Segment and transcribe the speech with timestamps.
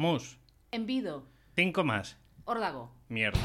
[0.00, 0.38] Mus.
[0.70, 1.26] Envido.
[1.56, 2.16] Cinco más.
[2.46, 2.90] Órdago.
[3.10, 3.38] Mierda.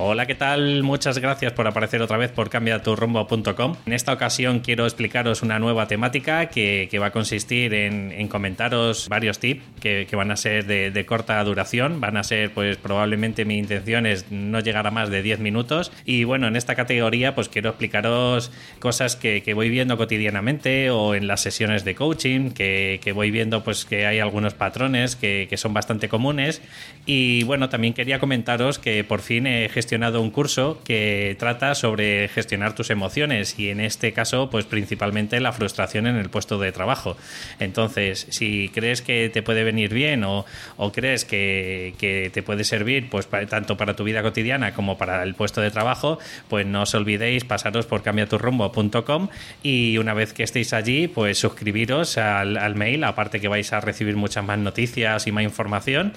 [0.00, 0.84] Hola, ¿qué tal?
[0.84, 3.74] Muchas gracias por aparecer otra vez por cambiaturrumbo.com.
[3.84, 9.40] En esta ocasión quiero explicaros una nueva temática que, va a consistir en, comentaros varios
[9.40, 12.00] tips que, van a ser de, corta duración.
[12.00, 15.90] Van a ser, pues probablemente mi intención es no llegar a más de 10 minutos.
[16.04, 21.26] Y bueno, en esta categoría pues quiero explicaros cosas que, voy viendo cotidianamente o en
[21.26, 26.08] las sesiones de coaching, que, voy viendo pues que hay algunos patrones que, son bastante
[26.08, 26.62] comunes.
[27.04, 32.28] Y bueno, también quería comentaros que por fin he gestionado un curso que trata sobre
[32.28, 36.72] gestionar tus emociones y en este caso pues principalmente la frustración en el puesto de
[36.72, 37.16] trabajo.
[37.58, 40.44] Entonces, si crees que te puede venir bien o,
[40.92, 41.94] crees que,
[42.32, 46.18] te puede servir pues tanto para tu vida cotidiana como para el puesto de trabajo,
[46.48, 49.28] pues no os olvidéis pasaros por cambiaturrumbo.com
[49.62, 53.80] y una vez que estéis allí pues suscribiros al, al mail, aparte que vais a
[53.80, 56.12] recibir muchas más noticias y más información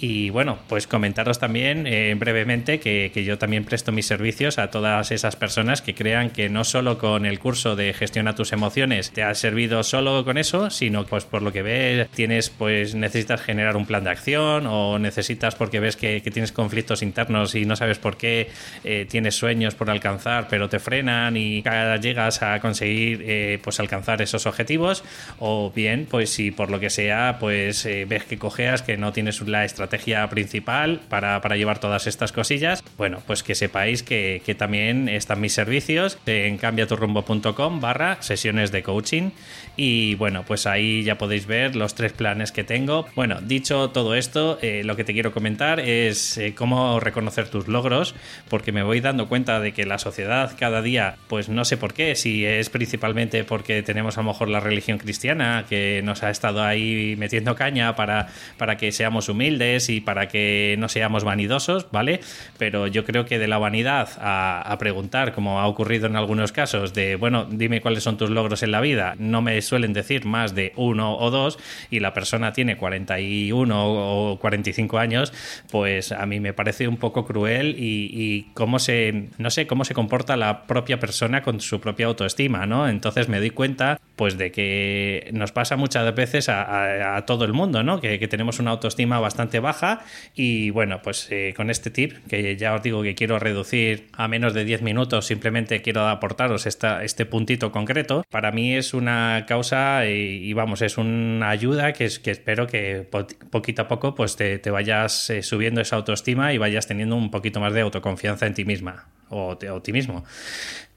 [0.00, 5.10] y bueno, pues comentaros también eh, brevemente que, yo también presto mis servicios a todas
[5.10, 9.22] esas personas que crean que no solo con el curso de gestiona tus emociones te
[9.22, 13.76] ha servido solo con eso, sino pues por lo que ves tienes pues necesitas generar
[13.76, 17.98] un plan de acción o necesitas porque ves que, tienes conflictos internos y no sabes
[17.98, 18.50] por qué
[18.84, 23.80] eh, tienes sueños por alcanzar pero te frenan y cada llegas a conseguir eh, pues
[23.80, 25.04] alcanzar esos objetivos.
[25.38, 29.40] O bien pues si por lo que sea pues ves que cojeas que no tienes
[29.46, 35.40] la estrategia principal para, llevar todas estas cosillas, bueno, pues que sepáis que, también están
[35.40, 39.30] mis servicios en cambiaturrumbo.com barra sesiones de coaching
[39.76, 43.06] y bueno, pues ahí ya podéis ver los tres planes que tengo.
[43.14, 47.68] Bueno, dicho todo esto, eh, lo que te quiero comentar es eh, cómo reconocer tus
[47.68, 48.14] logros,
[48.48, 51.94] porque me voy dando cuenta de que la sociedad cada día, pues no sé por
[51.94, 56.30] qué, si es principalmente porque tenemos a lo mejor la religión cristiana que nos ha
[56.30, 58.26] estado ahí metiendo caña para,
[58.56, 62.20] para que seamos humildes, y para que no seamos vanidosos, ¿vale?
[62.58, 66.94] Pero yo creo que de la vanidad a, preguntar, como ha ocurrido en algunos casos,
[66.94, 70.54] de, bueno, dime cuáles son tus logros en la vida, no me suelen decir más
[70.54, 71.58] de uno o dos
[71.90, 75.32] y la persona tiene 41 o 45 años,
[75.70, 79.94] pues a mí me parece un poco cruel y, cómo se, no sé, cómo se
[79.94, 82.88] comporta la propia persona con su propia autoestima, ¿no?
[82.88, 87.82] Entonces me doy cuenta, pues, de que nos pasa muchas veces a, todo el mundo,
[87.82, 88.00] ¿no?
[88.00, 90.00] que tenemos una autoestima bastante baja
[90.34, 94.54] y bueno, pues eh, con este tip que ya os que quiero reducir a menos
[94.54, 100.52] de 10 minutos, simplemente quiero aportaros este puntito concreto, para mí es una causa y,
[100.52, 103.06] vamos, es una ayuda que, es, que espero que
[103.50, 107.60] poquito a poco pues te, vayas eh, subiendo esa autoestima y vayas teniendo un poquito
[107.60, 109.58] más de autoconfianza en ti misma o,
[109.92, 110.24] mismo.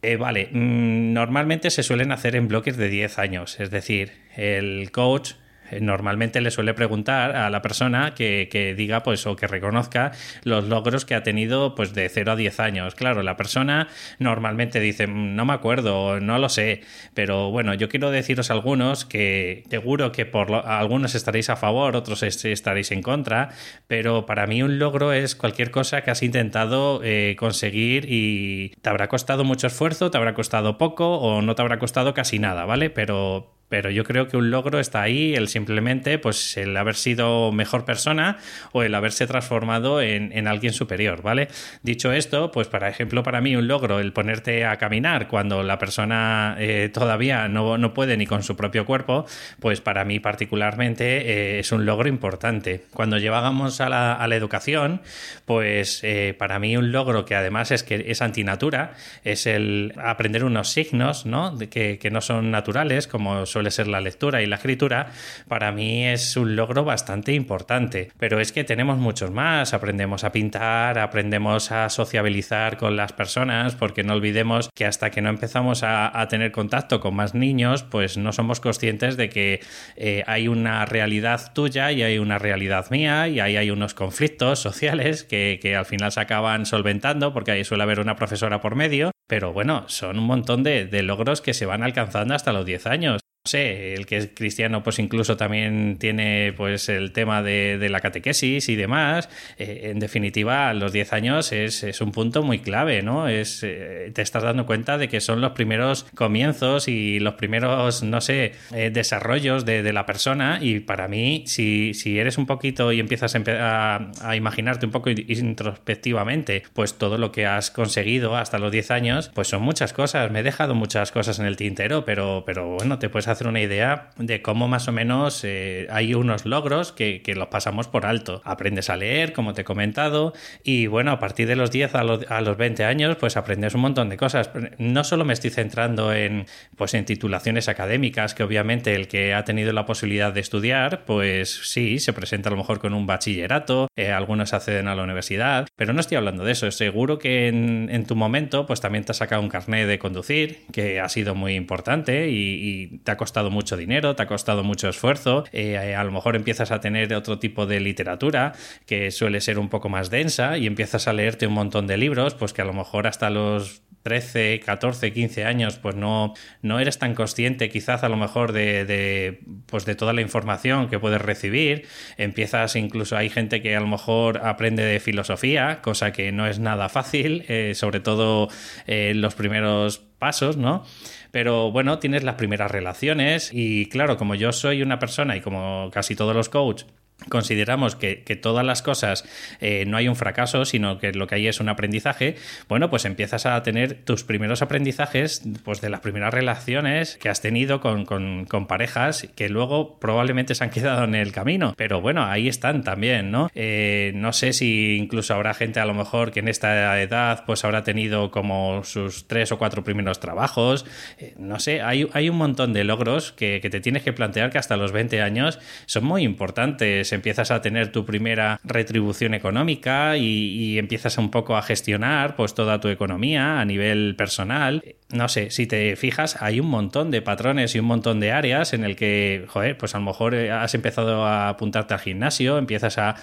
[0.02, 4.92] Eh, vale, mm, normalmente se suelen hacer en bloques de 10 años, es decir, el
[4.92, 5.34] coach
[5.80, 10.12] normalmente le suele preguntar a la persona que, diga pues o que reconozca
[10.44, 12.96] los logros que ha tenido pues de 0 a 10 años.
[12.96, 13.88] Claro, la persona
[14.20, 16.82] normalmente dice mm, no me acuerdo, no lo sé,
[17.14, 22.24] pero bueno, yo quiero deciros algunos que seguro que por algunos estaréis a favor, otros
[22.24, 23.50] estaréis en contra,
[23.88, 28.90] pero para mí un logro es cualquier cosa que has intentado eh, conseguir y te
[28.90, 32.66] habrá costado mucho esfuerzo, te habrá costado poco o no te habrá costado casi nada,
[32.66, 32.90] ¿vale?
[32.90, 37.54] Pero pero yo creo que un logro está ahí, el simplemente, pues el haber sido
[37.54, 38.38] mejor persona
[38.74, 41.48] o el haberse transformado en, alguien superior, ¿vale?
[41.82, 45.80] Dicho esto, pues por ejemplo, para mí un logro, el ponerte a caminar cuando la
[45.80, 49.26] persona eh, todavía no, puede ni con su propio cuerpo,
[49.62, 52.84] pues para mí particularmente eh, es un logro importante.
[52.94, 55.02] Cuando llevábamos a la, educación,
[55.46, 60.44] pues eh, para mí un logro que además es que es antinatura, es el aprender
[60.44, 61.58] unos signos, ¿no?
[61.58, 65.12] Que, que no son naturales, como son suele ser la lectura y la escritura,
[65.48, 68.12] para mí es un logro bastante importante.
[68.18, 69.76] Pero es que tenemos muchos más.
[69.76, 75.22] Aprendemos a pintar, aprendemos a sociabilizar con las personas, porque no olvidemos que hasta que
[75.22, 79.60] no empezamos a, tener contacto con más niños, pues no somos conscientes de que
[79.96, 84.60] eh, hay una realidad tuya y hay una realidad mía y ahí hay unos conflictos
[84.60, 89.12] sociales que, al final se acaban solventando porque ahí suele haber una profesora por medio.
[89.28, 93.22] Pero bueno, son un montón de logros que se van alcanzando hasta los 10 años.
[93.44, 98.70] Sé, el que es cristiano pues incluso también tiene pues el tema de, la catequesis
[98.70, 99.30] y demás.
[99.58, 103.28] Eh, en definitiva, los 10 años es, un punto muy clave, ¿no?
[103.28, 108.04] Es, eh, te estás dando cuenta de que son los primeros comienzos y los primeros,
[108.04, 112.94] no sé, eh, desarrollos de, la persona y para mí, si, si eres un poquito
[112.94, 118.58] y empiezas a, a, imaginarte un poco introspectivamente, pues todo lo que has conseguido hasta
[118.58, 120.32] los 10 años, pues son muchas cosas.
[120.32, 123.62] Me he dejado muchas cosas en el tintero, pero, pero bueno, te puedes hacer una
[123.62, 128.42] idea de cómo más o menos eh, hay unos logros que, los pasamos por alto.
[128.44, 130.34] Aprendes a leer, como te he comentado,
[130.64, 133.74] y bueno, a partir de los 10 a los, a los 20 años, pues aprendes
[133.74, 134.50] un montón de cosas.
[134.78, 136.46] No solo me estoy centrando en,
[136.76, 141.62] pues, en titulaciones académicas, que obviamente el que ha tenido la posibilidad de estudiar, pues
[141.64, 145.68] sí, se presenta a lo mejor con un bachillerato, eh, algunos acceden a la universidad,
[145.76, 146.70] pero no estoy hablando de eso.
[146.72, 150.62] Seguro que en, en, tu momento, pues también te has sacado un carnet de conducir,
[150.72, 154.64] que ha sido muy importante y, y te ha costado mucho dinero, te ha costado
[154.64, 158.54] mucho esfuerzo, eh, a lo mejor empiezas a tener otro tipo de literatura
[158.88, 162.34] que suele ser un poco más densa y empiezas a leerte un montón de libros,
[162.34, 166.98] pues que a lo mejor hasta los 13, 14, 15 años, pues no, no eres
[166.98, 171.88] tan consciente quizás a lo mejor de, pues de toda la información que puedes recibir.
[172.18, 176.60] Empiezas incluso, hay gente que a lo mejor aprende de filosofía, cosa que no es
[176.60, 178.50] nada fácil, eh, sobre todo
[178.88, 180.84] en eh, los primeros pasos, ¿no?
[181.32, 185.90] Pero bueno, tienes las primeras relaciones y claro, como yo soy una persona y como
[185.92, 186.88] casi todos los coaches
[187.30, 189.26] consideramos que, todas las cosas
[189.60, 192.36] eh, no hay un fracaso, sino que lo que hay es un aprendizaje,
[192.68, 197.42] bueno, pues empiezas a tener tus primeros aprendizajes pues de las primeras relaciones que has
[197.42, 201.74] tenido con, parejas que luego probablemente se han quedado en el camino.
[201.78, 203.50] Pero bueno, ahí están también, ¿no?
[203.54, 207.64] Eh, no sé si incluso habrá gente a lo mejor que en esta edad pues
[207.66, 210.86] habrá tenido como sus tres o cuatro primeros trabajos.
[211.18, 214.52] Eh, no sé, hay, hay, un montón de logros que, que te tienes que plantear
[214.52, 220.18] que hasta los 20 años son muy importantes empiezas a tener tu primera retribución económica
[220.18, 224.84] y, empiezas un poco a gestionar pues toda tu economía a nivel personal.
[225.12, 228.74] No sé, si te fijas, hay un montón de patrones y un montón de áreas
[228.74, 232.58] en el que, joder, pues a lo mejor eh, has empezado a apuntarte al gimnasio,
[232.58, 233.16] empiezas a,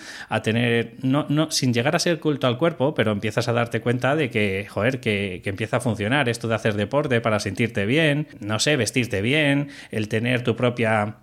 [0.43, 4.15] tener, no, no, sin llegar a ser culto al cuerpo, pero empiezas a darte cuenta
[4.17, 8.29] de que, joder, que, que empieza a funcionar esto de hacer deporte para sentirte bien,
[8.41, 11.17] no sé, vestirte bien, el tener tu propia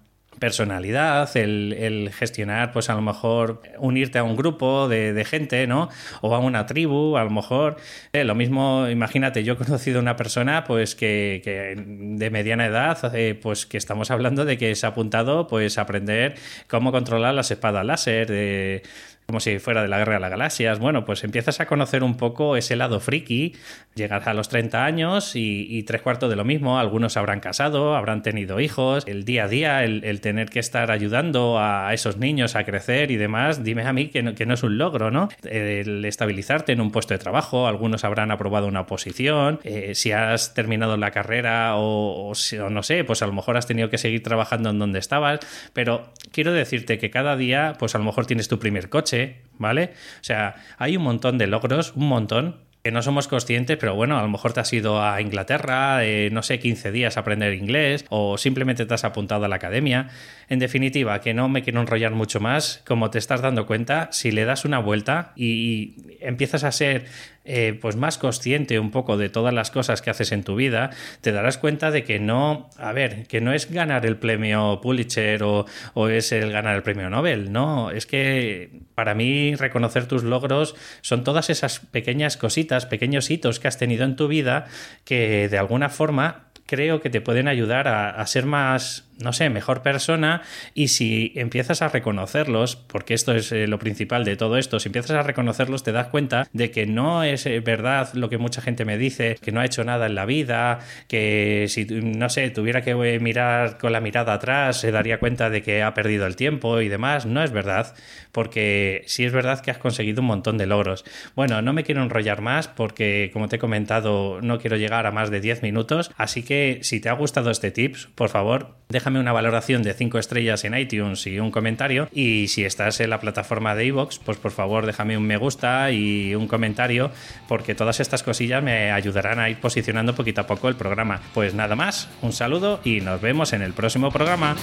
[0.45, 5.89] personalidad, el, gestionar, pues a lo mejor unirte a un grupo de, gente, ¿no?
[6.21, 7.77] O a una tribu, a lo mejor.
[8.13, 13.12] Eh, lo mismo, imagínate, yo he conocido una persona, pues que, de mediana edad,
[13.42, 16.36] pues que estamos hablando de que se ha apuntado, pues a aprender
[16.68, 18.83] cómo controlar las espadas láser, de
[19.25, 20.80] como si fuera de la guerra de las galaxias.
[20.80, 23.54] Bueno, pues empiezas a conocer un poco ese lado friki,
[23.95, 28.24] llegas a los 30 años y, tres cuartos de lo mismo, algunos habrán casado, habrán
[28.24, 32.63] tenido hijos, el día a día, el, tener que estar ayudando a esos niños a
[32.63, 35.30] crecer y demás, dime a mí que no, es un logro, ¿no?
[35.44, 40.54] El estabilizarte en un puesto de trabajo, algunos habrán aprobado una posición, eh, si has
[40.54, 42.33] terminado la carrera o
[42.69, 45.39] no sé, pues a lo mejor has tenido que seguir trabajando en donde estabas,
[45.74, 49.15] pero quiero decirte que cada día, pues a lo mejor tienes tu primer coche,
[49.58, 49.92] ¿vale?
[50.22, 54.20] O sea, hay un montón de logros, un montón, que no somos conscientes, pero bueno,
[54.20, 57.56] a lo mejor te has ido a Inglaterra, eh, no sé, 15 días a aprender
[57.56, 60.10] inglés o simplemente te has apuntado a la academia.
[60.50, 64.30] En definitiva, que no me quiero enrollar mucho más, como te estás dando cuenta, si
[64.30, 67.06] le das una vuelta y empiezas a ser
[67.45, 70.89] eh, pues más consciente un poco de todas las cosas que haces en tu vida,
[71.21, 75.44] te darás cuenta de que no, a ver, que no es ganar el premio Pulitzer
[75.44, 80.24] o, o es el ganar el premio Nobel, no, es que para mí reconocer tus
[80.24, 84.66] logros son todas esas pequeñas cositas, pequeños hitos que has tenido en tu vida
[85.04, 89.81] que de alguna forma creo que te pueden ayudar a, ser más, no sé, mejor
[89.81, 90.42] persona
[90.74, 94.90] y si empiezas a reconocerlos, porque esto es eh, lo principal de todo esto, si
[94.90, 98.62] empiezas a reconocerlos te das cuenta de que no es eh, verdad lo que mucha
[98.62, 102.50] gente me dice, que no ha hecho nada en la vida, que si, no sé,
[102.50, 106.26] tuviera que eh, mirar con la mirada atrás se daría cuenta de que ha perdido
[106.26, 107.95] el tiempo y demás, no es verdad,
[108.31, 111.06] porque sí es verdad que has conseguido un montón de logros.
[111.36, 115.12] Bueno, no me quiero enrollar más porque, como te he comentado, no quiero llegar a
[115.12, 119.19] más de 10 minutos, así que si te ha gustado este tips, por favor, déjame
[119.19, 122.07] una valoración de 5 estrellas en iTunes y un comentario.
[122.11, 125.92] Y si estás en la plataforma de iVoox, pues por favor déjame un me gusta
[125.92, 127.11] y un comentario,
[127.47, 131.21] porque todas estas cosillas me ayudarán a ir posicionando poquito a poco el programa.
[131.33, 134.56] Pues nada más, un saludo y nos vemos en el próximo programa.